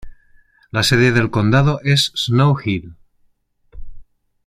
[0.71, 2.95] La sede del condado es Snow Hill.